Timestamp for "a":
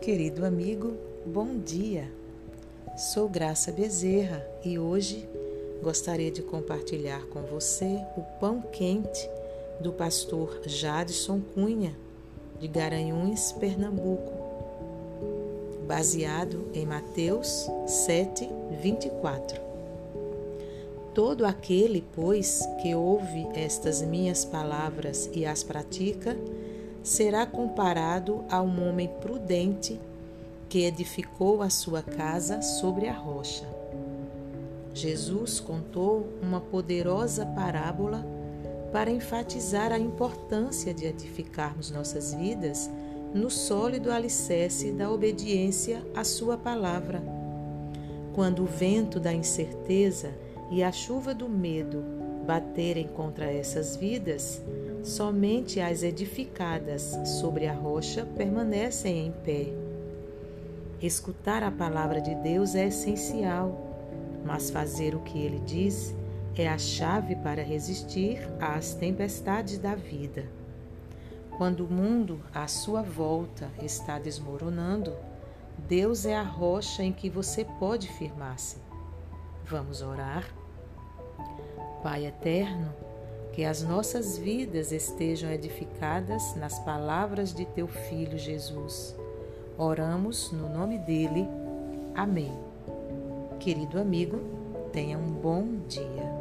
28.50-28.60, 31.62-31.70, 33.08-33.12, 39.92-39.98, 50.82-50.90, 57.66-57.72, 61.62-61.70, 66.68-66.76, 76.36-76.42